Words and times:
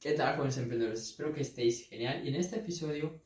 ¿Qué 0.00 0.12
tal, 0.12 0.36
jóvenes 0.36 0.56
emprendedores? 0.56 1.02
Espero 1.02 1.30
que 1.30 1.42
estéis 1.42 1.86
genial. 1.86 2.24
Y 2.24 2.28
en 2.30 2.36
este 2.36 2.56
episodio 2.56 3.20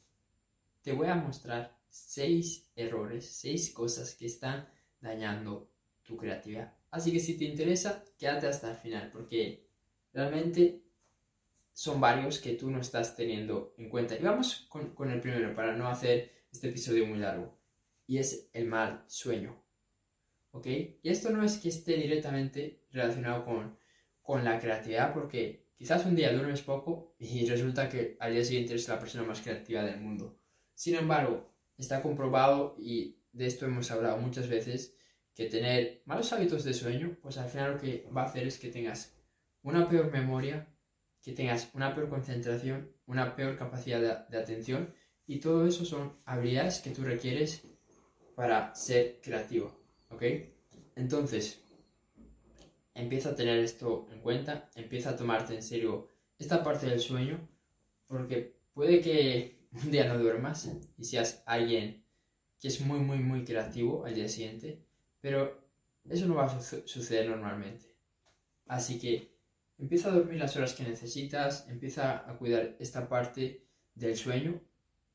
te 0.83 0.93
voy 0.93 1.07
a 1.07 1.15
mostrar 1.15 1.79
seis 1.89 2.69
errores, 2.75 3.31
seis 3.31 3.73
cosas 3.73 4.17
que 4.17 4.27
están 4.27 4.69
dañando 5.01 5.71
tu 6.03 6.17
creatividad. 6.17 6.75
Así 6.91 7.13
que 7.13 7.21
si 7.21 7.39
te 7.39 7.45
interesa, 7.45 8.05
quédate 8.19 8.49
hasta 8.49 8.73
el 8.73 8.77
final, 8.77 9.13
porque 9.13 9.69
realmente 10.13 10.83
son 11.73 12.01
varios 12.01 12.41
que 12.41 12.55
tú 12.55 12.73
no 12.73 12.81
estás 12.81 13.15
teniendo 13.15 13.73
en 13.79 13.89
cuenta. 13.89 14.17
Y 14.17 14.23
vamos 14.25 14.67
con, 14.69 14.97
con 14.97 15.13
el 15.13 15.21
primero, 15.21 15.55
para 15.55 15.77
no 15.77 15.87
hacer 15.87 16.33
este 16.51 16.71
episodio 16.71 17.07
muy 17.07 17.21
largo. 17.21 17.57
Y 18.09 18.19
es 18.19 18.51
el 18.53 18.67
mal 18.67 19.05
sueño. 19.07 19.63
¿Ok? 20.51 20.67
Y 20.67 21.09
esto 21.09 21.31
no 21.31 21.45
es 21.45 21.57
que 21.57 21.69
esté 21.69 21.97
directamente 21.99 22.83
relacionado 22.91 23.45
con, 23.45 23.79
con 24.23 24.43
la 24.43 24.59
creatividad, 24.59 25.15
porque 25.15 25.64
quizás 25.77 26.07
un 26.07 26.17
día 26.17 26.33
duermes 26.33 26.63
poco 26.63 27.15
y 27.19 27.47
resulta 27.47 27.89
que 27.89 28.17
al 28.21 28.33
día 28.33 28.45
siguiente 28.45 28.73
eres 28.73 28.89
la 28.89 28.99
persona 28.99 29.25
más 29.25 29.41
creativa 29.41 29.83
del 29.83 30.01
mundo. 30.01 30.39
Sin 30.75 30.95
embargo, 30.95 31.51
está 31.77 32.03
comprobado 32.03 32.77
y 32.79 33.19
de 33.33 33.47
esto 33.47 33.67
hemos 33.67 33.91
hablado 33.91 34.19
muchas 34.19 34.49
veces, 34.49 34.97
que 35.35 35.47
tener 35.47 36.03
malos 36.05 36.33
hábitos 36.33 36.63
de 36.63 36.73
sueño, 36.73 37.17
pues 37.21 37.39
al 37.39 37.49
final 37.49 37.73
lo 37.73 37.81
que 37.81 38.09
va 38.17 38.23
a 38.23 38.27
hacer 38.27 38.47
es 38.47 38.59
que 38.59 38.71
tengas 38.71 39.17
una 39.63 39.89
peor 39.89 40.13
memoria, 40.13 40.69
que 41.21 41.33
tengas 41.33 41.71
una 41.75 41.95
peor 41.95 42.09
concentración, 42.09 42.93
una 43.07 43.35
peor 43.35 43.57
capacidad 43.57 44.01
de, 44.01 44.17
de 44.31 44.43
atención 44.43 44.95
y 45.27 45.41
todo 45.41 45.67
eso 45.67 45.85
son 45.85 46.17
habilidades 46.25 46.81
que 46.81 46.91
tú 46.91 47.03
requieres 47.03 47.63
para 48.37 48.75
ser 48.75 49.21
creativo. 49.23 49.77
¿Ok? 50.11 50.23
Entonces, 50.97 51.64
empieza 52.95 53.31
a 53.31 53.35
tener 53.35 53.59
esto 53.59 54.07
en 54.13 54.21
cuenta, 54.21 54.71
empieza 54.75 55.11
a 55.11 55.17
tomarte 55.17 55.55
en 55.55 55.63
serio 55.63 56.09
esta 56.39 56.63
parte 56.63 56.87
del 56.87 57.01
sueño, 57.01 57.49
porque 58.07 58.57
puede 58.73 59.01
que 59.01 59.67
un 59.73 59.91
día 59.91 60.07
no 60.07 60.19
duermas 60.19 60.71
y 60.97 61.05
seas 61.05 61.43
alguien 61.47 62.05
que 62.61 62.69
es 62.69 62.81
muy, 62.81 63.01
muy, 63.01 63.19
muy 63.19 63.45
creativo 63.45 64.05
al 64.05 64.15
día 64.15 64.29
siguiente, 64.29 64.85
pero 65.21 65.65
eso 66.09 66.27
no 66.27 66.37
va 66.37 66.47
a 66.47 66.61
suceder 66.61 67.29
normalmente. 67.29 67.95
Así 68.67 68.99
que 68.99 69.35
empieza 69.79 70.09
a 70.09 70.15
dormir 70.15 70.39
las 70.39 70.57
horas 70.57 70.75
que 70.75 70.85
necesitas, 70.85 71.69
empieza 71.69 72.29
a 72.31 72.39
cuidar 72.39 72.77
esta 72.79 73.09
parte 73.09 73.67
del 73.95 74.17
sueño, 74.17 74.61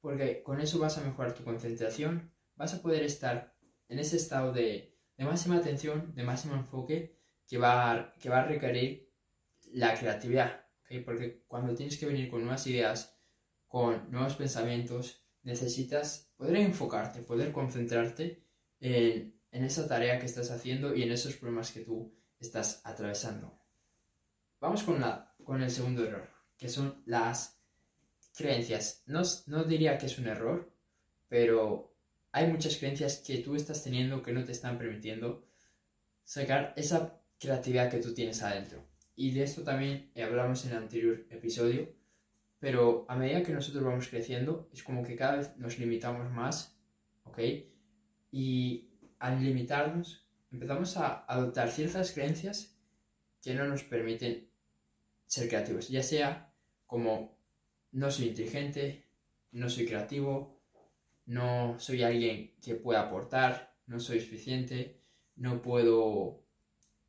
porque 0.01 0.43
con 0.43 0.61
eso 0.61 0.79
vas 0.79 0.97
a 0.97 1.03
mejorar 1.03 1.33
tu 1.33 1.43
concentración, 1.43 2.31
vas 2.55 2.73
a 2.73 2.81
poder 2.81 3.03
estar 3.03 3.55
en 3.87 3.99
ese 3.99 4.17
estado 4.17 4.53
de, 4.53 4.95
máxima 5.17 5.57
atención, 5.57 6.13
de 6.15 6.23
máximo 6.23 6.55
enfoque 6.55 7.18
que 7.49 7.57
va, 7.57 7.91
a, 7.91 8.13
que 8.13 8.29
va 8.29 8.41
a 8.41 8.45
requerir 8.45 9.09
la 9.73 9.95
creatividad. 9.95 10.65
Porque 11.03 11.43
cuando 11.47 11.73
tienes 11.73 11.97
que 11.97 12.05
venir 12.05 12.29
con 12.29 12.41
nuevas 12.41 12.65
ideas, 12.67 13.17
con 13.67 14.09
nuevos 14.11 14.35
pensamientos, 14.35 15.25
necesitas 15.43 16.31
poder 16.37 16.57
enfocarte, 16.57 17.21
poder 17.23 17.51
concentrarte 17.51 18.43
en, 18.79 19.33
esa 19.51 19.87
tarea 19.87 20.19
que 20.19 20.27
estás 20.27 20.51
haciendo 20.51 20.95
y 20.95 21.03
en 21.03 21.11
esos 21.11 21.35
problemas 21.35 21.71
que 21.71 21.81
tú 21.81 22.15
estás 22.39 22.81
atravesando. 22.85 23.59
Vamos 24.59 24.83
con, 24.83 25.01
la, 25.01 25.33
con 25.43 25.61
el 25.61 25.71
segundo 25.71 26.05
error, 26.05 26.29
que 26.57 26.69
son 26.69 27.01
las 27.05 27.59
creencias. 28.35 29.03
No, 29.07 29.21
no 29.47 29.63
diría 29.63 29.97
que 29.97 30.05
es 30.05 30.19
un 30.19 30.27
error, 30.27 30.71
pero 31.27 31.95
hay 32.31 32.47
muchas 32.47 32.77
creencias 32.77 33.17
que 33.25 33.39
tú 33.39 33.55
estás 33.55 33.83
teniendo 33.83 34.21
que 34.21 34.33
no 34.33 34.43
te 34.43 34.51
están 34.51 34.77
permitiendo 34.77 35.47
sacar 36.23 36.73
esa 36.75 37.18
creatividad 37.39 37.89
que 37.89 37.99
tú 37.99 38.13
tienes 38.13 38.41
adentro. 38.43 38.83
Y 39.15 39.31
de 39.31 39.43
esto 39.43 39.63
también 39.63 40.11
hablamos 40.15 40.65
en 40.65 40.71
el 40.71 40.77
anterior 40.77 41.25
episodio, 41.29 41.89
pero 42.59 43.05
a 43.07 43.15
medida 43.15 43.43
que 43.43 43.53
nosotros 43.53 43.83
vamos 43.83 44.07
creciendo, 44.07 44.69
es 44.73 44.83
como 44.83 45.03
que 45.03 45.15
cada 45.15 45.37
vez 45.37 45.57
nos 45.57 45.79
limitamos 45.79 46.29
más, 46.31 46.77
¿ok? 47.23 47.39
Y 48.31 48.89
al 49.19 49.43
limitarnos, 49.43 50.27
empezamos 50.51 50.97
a 50.97 51.25
adoptar 51.25 51.69
ciertas 51.69 52.11
creencias 52.11 52.77
que 53.41 53.53
no 53.53 53.65
nos 53.65 53.83
permiten 53.83 54.49
ser 55.25 55.47
creativos, 55.47 55.89
ya 55.89 56.03
sea 56.03 56.53
como 56.85 57.37
no 57.91 58.11
soy 58.11 58.29
inteligente, 58.29 59.05
no 59.51 59.69
soy 59.69 59.85
creativo, 59.85 60.59
no 61.25 61.79
soy 61.79 62.03
alguien 62.03 62.55
que 62.61 62.75
pueda 62.75 63.01
aportar, 63.01 63.75
no 63.85 63.99
soy 63.99 64.19
suficiente, 64.19 65.01
no 65.35 65.61
puedo, 65.61 66.43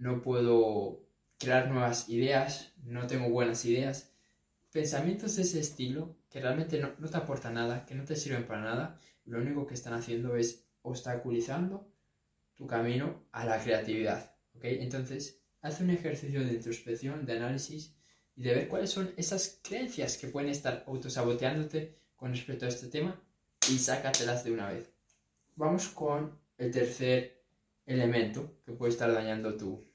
no 0.01 0.23
puedo 0.23 1.07
crear 1.39 1.71
nuevas 1.71 2.09
ideas, 2.09 2.73
no 2.83 3.07
tengo 3.07 3.29
buenas 3.29 3.65
ideas. 3.67 4.13
Pensamientos 4.73 5.37
de 5.37 5.43
ese 5.43 5.61
estilo 5.61 6.17
que 6.31 6.41
realmente 6.41 6.81
no, 6.81 7.09
te 7.09 7.17
aportan 7.17 7.55
nada, 7.55 7.85
que 7.85 7.95
no 7.95 8.05
te 8.05 8.17
sirven 8.17 8.47
para 8.47 8.63
nada, 8.63 8.99
lo 9.27 9.39
único 9.39 9.67
que 9.67 9.75
están 9.75 9.93
haciendo 9.93 10.37
es 10.37 10.65
obstaculizando 10.83 11.87
tu 12.55 12.67
camino 12.67 13.27
a 13.31 13.45
la 13.45 13.63
creatividad. 13.63 14.35
Entonces, 14.63 15.43
haz 15.61 15.81
un 15.81 15.91
ejercicio 15.91 16.41
de 16.41 16.55
introspección, 16.55 17.27
de 17.27 17.37
análisis 17.37 17.95
y 18.37 18.43
de 18.43 18.55
ver 18.55 18.69
cuáles 18.69 18.91
son 18.91 19.13
esas 19.19 19.61
creencias 19.63 20.17
que 20.17 20.29
pueden 20.29 20.49
estar 20.49 20.85
autosaboteándote 20.87 21.99
con 22.17 22.33
respecto 22.33 22.65
a 22.65 22.69
este 22.69 22.87
tema 22.87 23.21
y 23.71 23.77
sácatelas 23.77 24.45
de 24.45 24.53
una 24.53 24.71
vez. 24.71 24.91
Vamos 25.57 25.89
con 25.89 26.39
el 26.57 26.71
tercer 26.71 27.43
elemento 27.85 28.61
que 28.65 28.73
puede 28.73 28.93
estar 28.93 29.13
dañando 29.13 29.57
tu, 29.57 29.90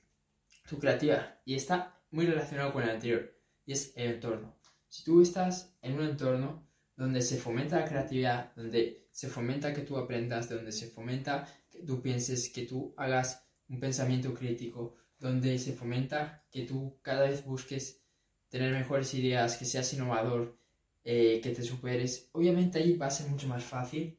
tu 0.68 0.80
creatividad 0.80 1.40
y 1.46 1.56
está 1.56 2.00
muy 2.12 2.26
relacionado 2.26 2.74
con 2.74 2.84
el 2.84 2.90
anterior 2.90 3.34
y 3.66 3.74
es 3.74 3.94
el 3.96 4.14
entorno. 4.14 4.56
Si 4.88 5.03
tú 5.03 5.22
estás 5.22 5.76
en 5.81 5.96
un 5.96 6.06
entorno 6.06 6.66
donde 6.96 7.22
se 7.22 7.38
fomenta 7.38 7.80
la 7.80 7.88
creatividad, 7.88 8.53
donde 8.56 9.08
se 9.12 9.28
fomenta 9.28 9.74
que 9.74 9.81
tú 9.81 9.98
aprendas, 9.98 10.50
donde 10.50 10.72
se 10.72 10.88
fomenta 10.88 11.48
que 11.70 11.80
tú 11.84 12.02
pienses, 12.02 12.50
que 12.50 12.66
tú 12.66 12.94
hagas 12.98 13.46
un 13.68 13.80
pensamiento 13.80 14.34
crítico, 14.34 14.96
donde 15.20 15.58
se 15.59 15.74
fomenta 15.74 16.46
que 16.52 16.64
tú 16.64 17.00
cada 17.02 17.28
vez 17.28 17.44
busques 17.44 18.02
tener 18.50 18.72
mejores 18.72 19.14
ideas, 19.14 19.58
que 19.58 19.66
seas 19.66 19.94
innovador, 19.94 20.58
eh, 21.04 21.40
que 21.44 21.52
te 21.52 21.64
superes, 21.64 22.30
obviamente 22.31 22.80
ahí 22.80 22.96
va 22.98 23.08
a 23.08 23.12
ser 23.12 23.30
mucho 23.30 23.48
más 23.48 23.64
fácil 23.64 24.18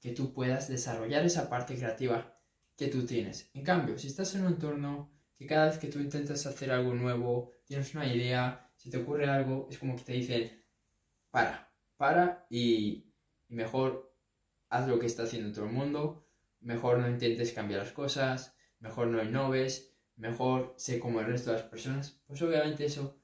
que 0.00 0.12
tú 0.12 0.32
puedas 0.32 0.68
desarrollar 0.68 1.24
esa 1.24 1.48
parte 1.48 1.76
creativa 1.76 2.38
que 2.76 2.88
tú 2.88 3.06
tienes. 3.06 3.50
En 3.54 3.62
cambio, 3.62 3.98
si 3.98 4.08
estás 4.08 4.34
en 4.34 4.42
un 4.42 4.52
entorno 4.52 5.15
que 5.36 5.46
cada 5.46 5.66
vez 5.66 5.78
que 5.78 5.88
tú 5.88 5.98
intentas 5.98 6.46
hacer 6.46 6.70
algo 6.70 6.94
nuevo, 6.94 7.52
tienes 7.64 7.94
una 7.94 8.12
idea, 8.12 8.70
si 8.76 8.90
te 8.90 8.98
ocurre 8.98 9.28
algo, 9.28 9.68
es 9.70 9.78
como 9.78 9.96
que 9.96 10.04
te 10.04 10.12
dicen, 10.12 10.64
para, 11.30 11.72
para 11.96 12.46
y, 12.50 13.12
mejor 13.48 14.14
haz 14.68 14.88
lo 14.88 14.98
que 14.98 15.06
está 15.06 15.24
haciendo 15.24 15.52
todo 15.52 15.66
el 15.66 15.72
mundo, 15.72 16.26
mejor 16.60 16.98
no 16.98 17.08
intentes 17.08 17.52
cambiar 17.52 17.80
las 17.80 17.92
cosas, 17.92 18.54
mejor 18.80 19.08
no 19.08 19.22
innoves, 19.22 19.94
mejor 20.16 20.74
sé 20.76 20.98
como 20.98 21.20
el 21.20 21.26
resto 21.26 21.50
de 21.50 21.58
las 21.58 21.66
personas, 21.66 22.20
pues 22.26 22.40
obviamente 22.42 22.86
eso 22.86 23.18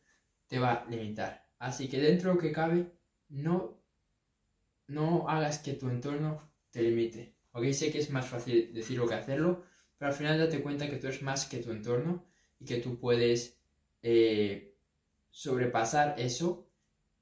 te 0.46 0.58
va 0.58 0.72
a 0.72 0.90
limitar. 0.90 1.48
Así 1.58 1.88
que 1.88 2.00
dentro 2.00 2.30
de 2.30 2.34
lo 2.34 2.40
que 2.40 2.52
cabe, 2.52 2.92
no, 3.28 3.82
no 4.86 5.28
hagas 5.28 5.58
que 5.58 5.72
tu 5.72 5.88
entorno 5.88 6.52
te 6.70 6.82
limite. 6.82 7.34
Ok, 7.52 7.70
sé 7.72 7.90
que 7.90 7.98
es 7.98 8.10
más 8.10 8.26
fácil 8.26 8.72
decirlo 8.72 9.06
que 9.06 9.14
hacerlo, 9.14 9.64
pero 10.02 10.10
al 10.10 10.18
final 10.18 10.36
date 10.36 10.60
cuenta 10.60 10.90
que 10.90 10.96
tú 10.96 11.06
eres 11.06 11.22
más 11.22 11.46
que 11.46 11.58
tu 11.58 11.70
entorno 11.70 12.26
y 12.58 12.64
que 12.64 12.78
tú 12.78 12.98
puedes 12.98 13.56
eh, 14.02 14.74
sobrepasar 15.30 16.18
eso 16.18 16.66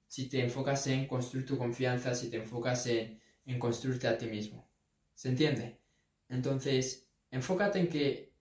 si 0.07 0.31
te 0.31 0.41
enfocas 0.41 0.87
en 0.87 1.07
construir 1.07 1.45
tu 1.45 1.59
confianza, 1.59 2.15
si 2.15 2.31
te 2.31 2.39
enfocas 2.39 2.87
en, 2.87 3.21
en 3.45 3.59
construirte 3.59 4.09
a 4.09 4.17
ti 4.17 4.29
mismo. 4.29 4.67
¿Se 5.15 5.29
entiende? 5.29 5.79
Entonces, 6.31 7.07
enfócate 7.31 7.81
en 7.81 7.89
que 7.89 8.33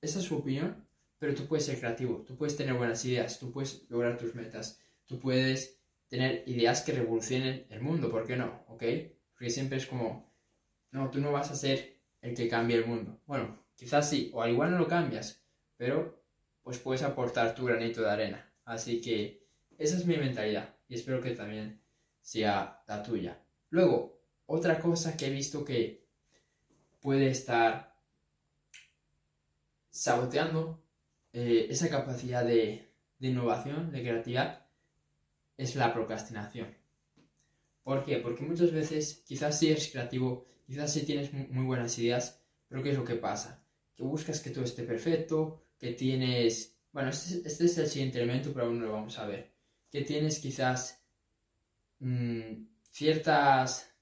esa 0.00 0.20
es 0.20 0.24
su 0.24 0.36
opinión, 0.36 0.86
pero 1.18 1.34
tú 1.34 1.48
puedes 1.48 1.66
ser 1.66 1.80
creativo, 1.80 2.22
tú 2.24 2.36
puedes 2.36 2.56
tener 2.56 2.74
buenas 2.74 3.04
ideas, 3.04 3.40
tú 3.40 3.50
puedes 3.50 3.86
lograr 3.88 4.16
tus 4.18 4.36
metas, 4.36 4.80
tú 5.06 5.18
puedes 5.18 5.80
tener 6.06 6.44
ideas 6.46 6.82
que 6.82 6.92
revolucionen 6.92 7.66
el 7.68 7.80
mundo, 7.80 8.08
¿por 8.08 8.24
qué 8.24 8.36
no? 8.36 8.62
¿Ok? 8.68 8.84
Porque 9.32 9.50
siempre 9.50 9.78
es 9.78 9.86
como, 9.86 10.32
no, 10.92 11.10
tú 11.10 11.20
no 11.20 11.32
vas 11.32 11.50
a 11.50 11.56
ser 11.56 11.96
el 12.22 12.36
que 12.36 12.48
cambie 12.48 12.76
el 12.76 12.86
mundo. 12.86 13.20
Bueno, 13.26 13.58
quizás 13.80 14.10
sí, 14.10 14.30
o 14.34 14.42
al 14.42 14.50
igual 14.50 14.72
no 14.72 14.78
lo 14.78 14.86
cambias, 14.86 15.42
pero 15.78 16.22
pues 16.62 16.78
puedes 16.78 17.02
aportar 17.02 17.54
tu 17.54 17.64
granito 17.64 18.02
de 18.02 18.10
arena. 18.10 18.52
Así 18.66 19.00
que 19.00 19.42
esa 19.78 19.96
es 19.96 20.04
mi 20.04 20.18
mentalidad 20.18 20.74
y 20.86 20.96
espero 20.96 21.22
que 21.22 21.30
también 21.30 21.80
sea 22.20 22.82
la 22.86 23.02
tuya. 23.02 23.42
Luego, 23.70 24.20
otra 24.44 24.78
cosa 24.78 25.16
que 25.16 25.28
he 25.28 25.30
visto 25.30 25.64
que 25.64 26.06
puede 27.00 27.30
estar 27.30 27.96
saboteando 29.88 30.84
eh, 31.32 31.68
esa 31.70 31.88
capacidad 31.88 32.44
de, 32.44 32.92
de 33.18 33.28
innovación, 33.28 33.92
de 33.92 34.02
creatividad, 34.02 34.66
es 35.56 35.74
la 35.74 35.94
procrastinación. 35.94 36.76
¿Por 37.82 38.04
qué? 38.04 38.18
Porque 38.18 38.44
muchas 38.44 38.72
veces 38.72 39.24
quizás 39.26 39.58
sí 39.58 39.70
eres 39.70 39.88
creativo, 39.90 40.44
quizás 40.66 40.92
sí 40.92 41.06
tienes 41.06 41.32
muy 41.32 41.64
buenas 41.64 41.98
ideas, 41.98 42.42
pero 42.68 42.82
¿qué 42.82 42.90
es 42.90 42.98
lo 42.98 43.06
que 43.06 43.16
pasa? 43.16 43.64
Que 44.00 44.06
buscas 44.06 44.40
que 44.40 44.48
todo 44.48 44.64
esté 44.64 44.84
perfecto, 44.84 45.62
que 45.78 45.92
tienes... 45.92 46.74
Bueno, 46.90 47.10
este, 47.10 47.46
este, 47.46 47.66
es 47.66 47.76
el 47.76 47.86
siguiente 47.86 48.16
elemento, 48.16 48.50
pero 48.50 48.64
aún 48.64 48.78
no 48.78 48.86
lo 48.86 48.92
vamos 48.92 49.18
a 49.18 49.26
ver. 49.26 49.52
que 49.90 50.00
tienes 50.00 50.38
quizás 50.38 51.04
mm, 51.98 52.64
ciertas... 52.90 53.92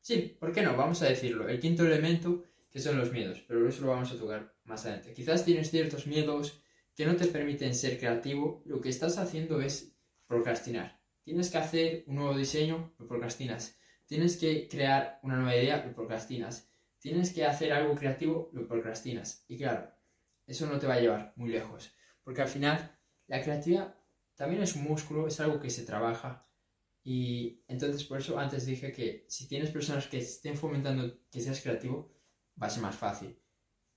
Sí, 0.00 0.34
¿por 0.40 0.52
qué 0.54 0.62
no? 0.62 0.74
Vamos 0.74 1.02
a 1.02 1.10
decirlo. 1.10 1.50
El 1.50 1.60
quinto 1.60 1.84
elemento, 1.84 2.44
que 2.70 2.80
son 2.80 2.96
los 2.96 3.12
miedos, 3.12 3.44
pero 3.46 3.68
eso 3.68 3.82
lo 3.82 3.90
vamos 3.90 4.10
a 4.10 4.16
tocar 4.16 4.54
más 4.64 4.86
adelante. 4.86 5.12
Quizás 5.12 5.44
tienes 5.44 5.70
ciertos 5.70 6.06
miedos 6.06 6.62
que 6.94 7.04
no 7.04 7.14
te 7.16 7.26
permiten 7.26 7.74
ser 7.74 7.98
creativo, 7.98 8.62
lo 8.64 8.80
que 8.80 8.88
estás 8.88 9.18
haciendo 9.18 9.60
es 9.60 9.92
procrastinar. 10.26 10.98
Tienes 11.24 11.50
que 11.50 11.58
hacer 11.58 12.04
un 12.06 12.14
nuevo 12.16 12.38
diseño, 12.38 12.94
lo 12.98 13.06
procrastinas. 13.06 13.76
Tienes 14.06 14.38
que 14.38 14.66
crear 14.66 15.20
una 15.22 15.36
nueva 15.36 15.54
idea, 15.54 15.84
lo 15.84 15.94
procrastinas. 15.94 16.70
Tienes 17.06 17.32
que 17.32 17.44
hacer 17.44 17.72
algo 17.72 17.94
creativo, 17.94 18.50
lo 18.52 18.66
procrastinas. 18.66 19.44
Y 19.46 19.56
claro, 19.56 19.88
eso 20.44 20.66
no 20.66 20.80
te 20.80 20.88
va 20.88 20.94
a 20.94 21.00
llevar 21.00 21.34
muy 21.36 21.50
lejos. 21.50 21.92
Porque 22.24 22.42
al 22.42 22.48
final, 22.48 22.98
la 23.28 23.40
creatividad 23.40 23.94
también 24.34 24.60
es 24.64 24.74
un 24.74 24.82
músculo, 24.82 25.28
es 25.28 25.38
algo 25.38 25.60
que 25.60 25.70
se 25.70 25.84
trabaja. 25.84 26.50
Y 27.04 27.62
entonces 27.68 28.02
por 28.02 28.18
eso 28.18 28.40
antes 28.40 28.66
dije 28.66 28.90
que 28.90 29.24
si 29.28 29.46
tienes 29.46 29.70
personas 29.70 30.08
que 30.08 30.18
estén 30.18 30.56
fomentando 30.56 31.20
que 31.30 31.40
seas 31.40 31.60
creativo, 31.60 32.12
va 32.60 32.66
a 32.66 32.70
ser 32.70 32.82
más 32.82 32.96
fácil. 32.96 33.38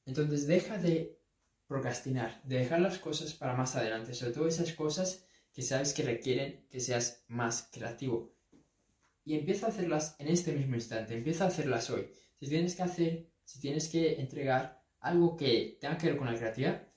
Entonces 0.06 0.45
deja 0.45 0.77
de 0.77 1.19
procrastinar, 1.65 2.44
de 2.44 2.59
dejar 2.59 2.79
las 2.79 3.00
cosas 3.00 3.33
para 3.33 3.56
más 3.56 3.75
adelante, 3.75 4.13
sobre 4.13 4.33
todo 4.33 4.47
esas 4.47 4.71
cosas 4.73 5.25
que 5.51 5.63
sabes 5.63 5.95
que 5.95 6.03
requieren 6.03 6.67
que 6.69 6.79
seas 6.79 7.25
más 7.27 7.71
creativo. 7.73 8.35
Y 9.25 9.35
empieza 9.35 9.65
a 9.65 9.69
hacerlas 9.69 10.15
en 10.19 10.27
este 10.27 10.51
mismo 10.53 10.75
instante, 10.75 11.15
empieza 11.15 11.45
a 11.45 11.47
hacerlas 11.47 11.89
hoy. 11.89 12.07
Si 12.39 12.47
tienes 12.47 12.75
que 12.75 12.83
hacer, 12.83 13.30
si 13.44 13.59
tienes 13.59 13.89
que 13.89 14.19
entregar 14.19 14.81
algo 15.00 15.36
que 15.36 15.77
tenga 15.81 15.97
que 15.97 16.07
ver 16.07 16.18
con 16.18 16.27
la 16.27 16.38
creatividad, 16.38 16.88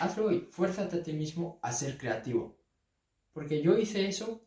hazlo 0.00 0.26
hoy, 0.26 0.48
fuérzate 0.50 0.98
a 0.98 1.02
ti 1.02 1.12
mismo 1.12 1.58
a 1.62 1.72
ser 1.72 1.98
creativo. 1.98 2.58
Porque 3.32 3.62
yo 3.62 3.78
hice 3.78 4.06
eso 4.06 4.44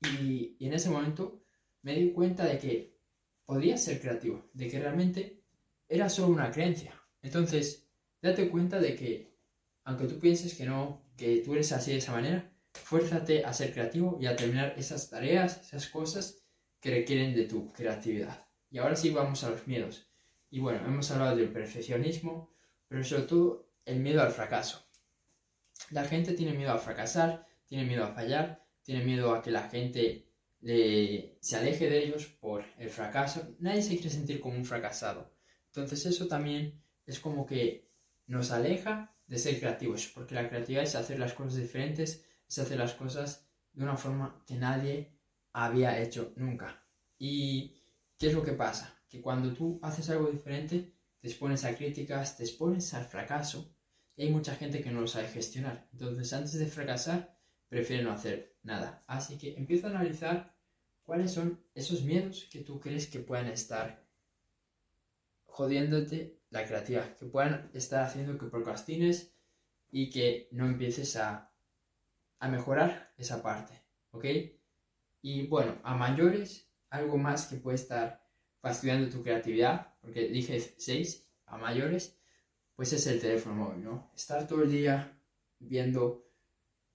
y, 0.00 0.56
y 0.58 0.66
en 0.66 0.72
ese 0.72 0.90
momento 0.90 1.44
me 1.82 1.94
di 1.94 2.12
cuenta 2.12 2.44
de 2.44 2.58
que 2.58 2.98
podía 3.44 3.76
ser 3.76 4.00
creativo, 4.00 4.50
de 4.52 4.68
que 4.68 4.80
realmente 4.80 5.42
era 5.88 6.08
solo 6.08 6.32
una 6.32 6.50
creencia. 6.50 6.94
Entonces, 7.20 7.88
date 8.20 8.48
cuenta 8.48 8.80
de 8.80 8.96
que, 8.96 9.36
aunque 9.84 10.06
tú 10.06 10.18
pienses 10.18 10.54
que 10.54 10.64
no, 10.64 11.04
que 11.16 11.38
tú 11.38 11.52
eres 11.52 11.72
así 11.72 11.92
de 11.92 11.98
esa 11.98 12.12
manera, 12.12 12.50
fuérzate 12.72 13.44
a 13.44 13.52
ser 13.52 13.72
creativo 13.72 14.18
y 14.20 14.26
a 14.26 14.36
terminar 14.36 14.74
esas 14.76 15.10
tareas, 15.10 15.60
esas 15.60 15.88
cosas 15.88 16.42
que 16.80 16.90
requieren 16.90 17.34
de 17.34 17.44
tu 17.44 17.70
creatividad. 17.72 18.46
Y 18.72 18.78
ahora 18.78 18.96
sí 18.96 19.10
vamos 19.10 19.44
a 19.44 19.50
los 19.50 19.66
miedos. 19.68 20.08
Y 20.50 20.58
bueno, 20.58 20.84
hemos 20.86 21.10
hablado 21.10 21.36
del 21.36 21.52
perfeccionismo, 21.52 22.50
pero 22.88 23.04
sobre 23.04 23.24
todo 23.24 23.70
el 23.84 24.00
miedo 24.00 24.22
al 24.22 24.32
fracaso. 24.32 24.88
La 25.90 26.04
gente 26.04 26.32
tiene 26.32 26.54
miedo 26.54 26.72
a 26.72 26.78
fracasar, 26.78 27.46
tiene 27.66 27.84
miedo 27.84 28.04
a 28.04 28.14
fallar, 28.14 28.66
tiene 28.82 29.04
miedo 29.04 29.34
a 29.34 29.42
que 29.42 29.50
la 29.50 29.68
gente 29.68 30.26
se 30.62 31.56
aleje 31.56 31.90
de 31.90 32.04
ellos 32.04 32.26
por 32.26 32.64
el 32.78 32.88
fracaso. 32.88 33.54
Nadie 33.58 33.82
se 33.82 33.96
quiere 33.96 34.10
sentir 34.10 34.40
como 34.40 34.56
un 34.56 34.64
fracasado. 34.64 35.34
Entonces 35.66 36.06
eso 36.06 36.26
también 36.26 36.82
es 37.04 37.20
como 37.20 37.44
que 37.44 37.90
nos 38.26 38.52
aleja 38.52 39.14
de 39.26 39.38
ser 39.38 39.58
creativos, 39.58 40.10
porque 40.14 40.34
la 40.34 40.48
creatividad 40.48 40.84
es 40.84 40.94
hacer 40.94 41.18
las 41.18 41.34
cosas 41.34 41.56
diferentes, 41.56 42.24
es 42.48 42.58
hacer 42.58 42.78
las 42.78 42.94
cosas 42.94 43.46
de 43.72 43.84
una 43.84 43.96
forma 43.96 44.42
que 44.46 44.54
nadie 44.54 45.12
había 45.52 46.00
hecho 46.00 46.32
nunca. 46.36 46.86
¿Y 47.18 47.81
qué 48.22 48.28
es 48.28 48.34
lo 48.34 48.44
que 48.44 48.52
pasa? 48.52 48.96
Que 49.08 49.20
cuando 49.20 49.52
tú 49.52 49.80
haces 49.82 50.08
algo 50.08 50.30
diferente, 50.30 50.94
te 51.18 51.26
expones 51.26 51.64
a 51.64 51.74
críticas, 51.74 52.36
te 52.36 52.44
expones 52.44 52.94
al 52.94 53.04
fracaso, 53.04 53.74
y 54.14 54.22
hay 54.22 54.30
mucha 54.30 54.54
gente 54.54 54.80
que 54.80 54.92
no 54.92 55.00
lo 55.00 55.08
sabe 55.08 55.26
gestionar. 55.26 55.88
Entonces, 55.92 56.32
antes 56.32 56.52
de 56.52 56.66
fracasar, 56.66 57.36
prefiere 57.68 58.04
no 58.04 58.12
hacer 58.12 58.54
nada. 58.62 59.02
Así 59.08 59.38
que 59.38 59.56
empieza 59.56 59.88
a 59.88 59.90
analizar 59.90 60.54
cuáles 61.02 61.32
son 61.32 61.64
esos 61.74 62.04
miedos 62.04 62.48
que 62.52 62.60
tú 62.60 62.78
crees 62.78 63.08
que 63.08 63.18
puedan 63.18 63.48
estar 63.48 64.06
jodiéndote 65.46 66.38
la 66.50 66.64
creatividad, 66.64 67.16
que 67.16 67.26
puedan 67.26 67.72
estar 67.74 68.04
haciendo 68.04 68.38
que 68.38 68.46
procrastines 68.46 69.34
y 69.90 70.10
que 70.10 70.48
no 70.52 70.66
empieces 70.66 71.16
a, 71.16 71.52
a 72.38 72.48
mejorar 72.48 73.12
esa 73.18 73.42
parte, 73.42 73.82
¿ok? 74.12 74.26
Y 75.22 75.48
bueno, 75.48 75.80
a 75.82 75.96
mayores, 75.96 76.71
algo 76.92 77.16
más 77.16 77.46
que 77.46 77.56
puede 77.56 77.76
estar 77.76 78.22
fastidiando 78.60 79.10
tu 79.10 79.22
creatividad, 79.22 79.94
porque 80.00 80.28
dije 80.28 80.60
6, 80.60 81.26
a 81.46 81.56
mayores, 81.56 82.18
pues 82.76 82.92
es 82.92 83.06
el 83.06 83.20
teléfono 83.20 83.56
móvil, 83.56 83.82
¿no? 83.82 84.10
Estar 84.14 84.46
todo 84.46 84.62
el 84.62 84.70
día 84.70 85.18
viendo 85.58 86.30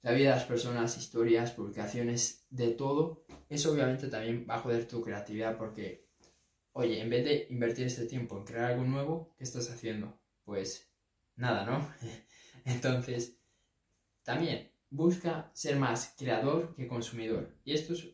la 0.03 0.11
vida 0.11 0.29
de 0.29 0.35
las 0.35 0.45
personas, 0.45 0.97
historias, 0.97 1.51
publicaciones, 1.51 2.45
de 2.49 2.69
todo, 2.69 3.25
eso 3.49 3.73
obviamente 3.73 4.07
también 4.07 4.45
va 4.49 4.55
a 4.55 4.59
joder 4.59 4.87
tu 4.87 5.01
creatividad 5.01 5.57
porque, 5.57 6.07
oye, 6.73 7.01
en 7.01 7.09
vez 7.09 7.25
de 7.25 7.47
invertir 7.49 7.87
este 7.87 8.05
tiempo 8.05 8.37
en 8.37 8.45
crear 8.45 8.71
algo 8.71 8.83
nuevo, 8.83 9.33
¿qué 9.37 9.43
estás 9.43 9.69
haciendo? 9.69 10.17
Pues 10.43 10.89
nada, 11.35 11.65
¿no? 11.65 11.91
Entonces, 12.65 13.37
también 14.23 14.71
busca 14.89 15.49
ser 15.53 15.77
más 15.77 16.13
creador 16.17 16.75
que 16.75 16.87
consumidor. 16.87 17.55
Y 17.63 17.73
esto 17.73 17.93
es, 17.93 18.07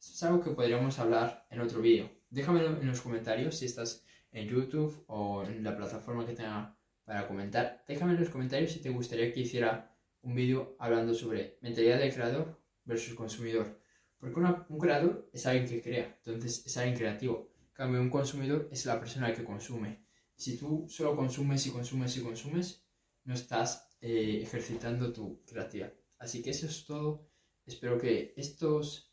es 0.00 0.22
algo 0.22 0.40
que 0.42 0.50
podríamos 0.50 0.98
hablar 0.98 1.46
en 1.50 1.60
otro 1.60 1.80
vídeo. 1.80 2.10
Déjamelo 2.30 2.80
en 2.80 2.86
los 2.86 3.00
comentarios 3.00 3.56
si 3.56 3.66
estás 3.66 4.04
en 4.32 4.48
YouTube 4.48 5.04
o 5.06 5.44
en 5.44 5.62
la 5.64 5.76
plataforma 5.76 6.26
que 6.26 6.34
tenga 6.34 6.76
para 7.04 7.26
comentar. 7.26 7.84
Déjame 7.88 8.12
en 8.12 8.20
los 8.20 8.30
comentarios 8.30 8.72
si 8.72 8.80
te 8.80 8.90
gustaría 8.90 9.32
que 9.32 9.40
hiciera 9.40 9.94
un 10.22 10.34
vídeo 10.34 10.76
hablando 10.78 11.14
sobre 11.14 11.58
mentalidad 11.62 11.98
de 11.98 12.12
creador 12.12 12.60
versus 12.84 13.14
consumidor. 13.14 13.80
Porque 14.18 14.40
un 14.68 14.78
creador 14.78 15.30
es 15.32 15.46
alguien 15.46 15.68
que 15.68 15.80
crea, 15.80 16.18
entonces 16.24 16.66
es 16.66 16.76
alguien 16.76 16.96
creativo. 16.96 17.52
En 17.68 17.74
cambio, 17.74 18.00
un 18.00 18.10
consumidor 18.10 18.68
es 18.72 18.84
la 18.84 18.98
persona 18.98 19.32
que 19.32 19.44
consume. 19.44 20.04
Si 20.34 20.56
tú 20.56 20.86
solo 20.88 21.16
consumes 21.16 21.66
y 21.66 21.70
consumes 21.70 22.16
y 22.16 22.22
consumes, 22.22 22.84
no 23.24 23.34
estás 23.34 23.96
eh, 24.00 24.40
ejercitando 24.42 25.12
tu 25.12 25.44
creatividad. 25.44 25.92
Así 26.18 26.42
que 26.42 26.50
eso 26.50 26.66
es 26.66 26.84
todo. 26.84 27.28
Espero 27.64 27.98
que 27.98 28.34
estos 28.36 29.07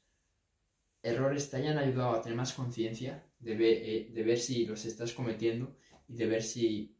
errores 1.06 1.50
te 1.50 1.58
hayan 1.58 1.78
ayudado 1.78 2.16
a 2.16 2.22
tener 2.22 2.36
más 2.36 2.54
conciencia 2.54 3.24
de, 3.40 3.54
eh, 3.54 4.10
de 4.12 4.24
ver 4.24 4.40
si 4.40 4.66
los 4.66 4.86
estás 4.86 5.14
cometiendo 5.14 5.78
y 6.08 6.16
de 6.16 6.26
ver 6.26 6.44
si 6.44 6.98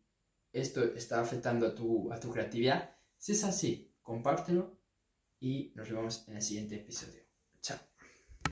esto 0.54 0.84
está 0.96 1.20
afectando 1.20 1.68
a 1.68 1.76
tu, 1.76 2.12
a 2.14 2.20
tu 2.20 2.32
creatividad. 2.32 2.96
Si 3.18 3.32
es 3.34 3.44
así, 3.44 3.94
compártelo 4.02 4.80
y 5.40 5.74
nos 5.76 5.90
vemos 5.90 6.28
en 6.28 6.36
el 6.36 6.42
siguiente 6.42 6.76
episodio. 6.76 7.25